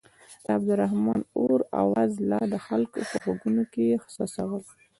د 0.43 0.45
عبدالرحمن 0.57 1.19
اور 1.39 1.59
اواز 1.81 2.11
لا 2.29 2.41
د 2.53 2.55
خلکو 2.67 2.99
په 3.09 3.15
غوږونو 3.23 3.63
کې 3.73 3.85
څڅول. 4.13 4.63